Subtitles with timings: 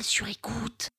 [0.00, 0.90] sur écoute.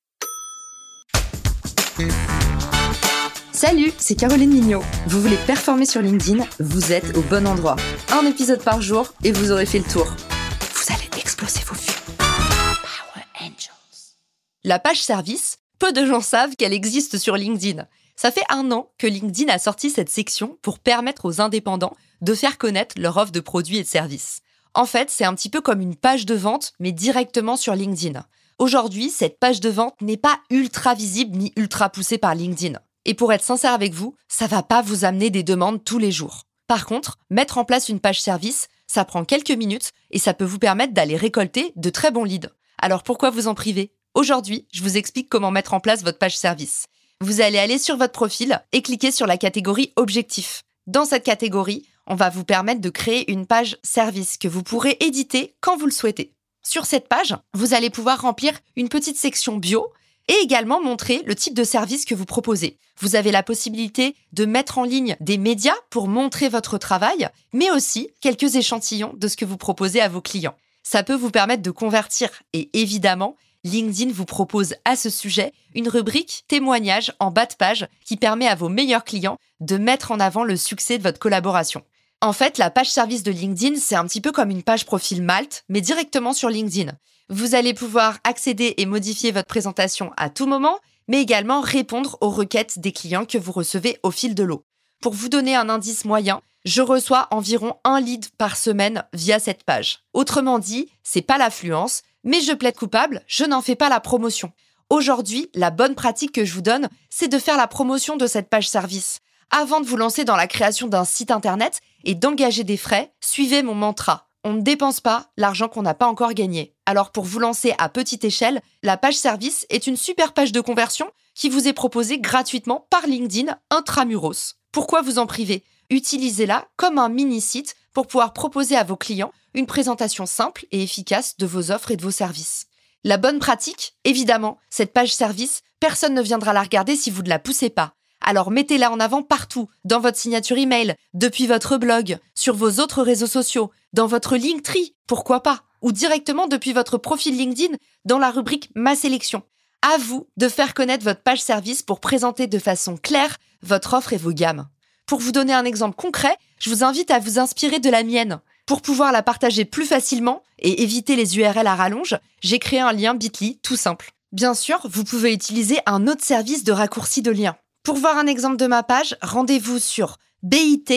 [3.52, 4.82] Salut, c'est Caroline Mignot.
[5.06, 7.76] Vous voulez performer sur LinkedIn Vous êtes au bon endroit.
[8.12, 10.06] Un épisode par jour et vous aurez fait le tour.
[10.06, 11.92] Vous allez exploser vos vues.
[12.18, 14.16] Power Angels.
[14.64, 17.86] La page service, peu de gens savent qu'elle existe sur LinkedIn.
[18.16, 22.34] Ça fait un an que LinkedIn a sorti cette section pour permettre aux indépendants de
[22.34, 24.40] faire connaître leur offre de produits et de services.
[24.74, 28.24] En fait, c'est un petit peu comme une page de vente, mais directement sur LinkedIn.
[28.58, 32.78] Aujourd'hui, cette page de vente n'est pas ultra visible ni ultra poussée par LinkedIn.
[33.04, 36.12] Et pour être sincère avec vous, ça va pas vous amener des demandes tous les
[36.12, 36.44] jours.
[36.68, 40.44] Par contre, mettre en place une page service, ça prend quelques minutes et ça peut
[40.44, 42.48] vous permettre d'aller récolter de très bons leads.
[42.78, 46.36] Alors pourquoi vous en priver Aujourd'hui, je vous explique comment mettre en place votre page
[46.36, 46.86] service.
[47.20, 50.62] Vous allez aller sur votre profil et cliquer sur la catégorie Objectif.
[50.86, 54.96] Dans cette catégorie, on va vous permettre de créer une page service que vous pourrez
[55.00, 56.34] éditer quand vous le souhaitez.
[56.66, 59.92] Sur cette page, vous allez pouvoir remplir une petite section bio
[60.28, 62.78] et également montrer le type de service que vous proposez.
[62.98, 67.70] Vous avez la possibilité de mettre en ligne des médias pour montrer votre travail, mais
[67.70, 70.56] aussi quelques échantillons de ce que vous proposez à vos clients.
[70.82, 75.88] Ça peut vous permettre de convertir et évidemment, LinkedIn vous propose à ce sujet une
[75.88, 80.20] rubrique témoignage en bas de page qui permet à vos meilleurs clients de mettre en
[80.20, 81.82] avant le succès de votre collaboration.
[82.24, 85.20] En fait, la page service de LinkedIn, c'est un petit peu comme une page profil
[85.20, 86.90] Malte, mais directement sur LinkedIn.
[87.28, 92.30] Vous allez pouvoir accéder et modifier votre présentation à tout moment, mais également répondre aux
[92.30, 94.64] requêtes des clients que vous recevez au fil de l'eau.
[95.02, 99.62] Pour vous donner un indice moyen, je reçois environ un lead par semaine via cette
[99.62, 99.98] page.
[100.14, 104.50] Autrement dit, c'est pas l'affluence, mais je plaide coupable, je n'en fais pas la promotion.
[104.88, 108.48] Aujourd'hui, la bonne pratique que je vous donne, c'est de faire la promotion de cette
[108.48, 109.20] page service.
[109.56, 113.62] Avant de vous lancer dans la création d'un site internet et d'engager des frais, suivez
[113.62, 114.26] mon mantra.
[114.42, 116.74] On ne dépense pas l'argent qu'on n'a pas encore gagné.
[116.86, 120.60] Alors pour vous lancer à petite échelle, la page service est une super page de
[120.60, 124.56] conversion qui vous est proposée gratuitement par LinkedIn intramuros.
[124.72, 125.62] Pourquoi vous en priver?
[125.88, 131.36] Utilisez-la comme un mini-site pour pouvoir proposer à vos clients une présentation simple et efficace
[131.36, 132.66] de vos offres et de vos services.
[133.04, 137.28] La bonne pratique, évidemment, cette page service, personne ne viendra la regarder si vous ne
[137.28, 137.94] la poussez pas.
[138.26, 143.02] Alors mettez-la en avant partout, dans votre signature email, depuis votre blog, sur vos autres
[143.02, 147.76] réseaux sociaux, dans votre Linktree, pourquoi pas, ou directement depuis votre profil LinkedIn
[148.06, 149.42] dans la rubrique Ma sélection.
[149.82, 154.14] À vous de faire connaître votre page service pour présenter de façon claire votre offre
[154.14, 154.68] et vos gammes.
[155.04, 158.40] Pour vous donner un exemple concret, je vous invite à vous inspirer de la mienne.
[158.64, 162.92] Pour pouvoir la partager plus facilement et éviter les URL à rallonge, j'ai créé un
[162.92, 164.12] lien Bitly tout simple.
[164.32, 167.54] Bien sûr, vous pouvez utiliser un autre service de raccourci de lien.
[167.84, 170.96] Pour voir un exemple de ma page, rendez-vous sur bit.ly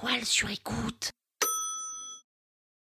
[0.00, 1.12] Toile sur écoute.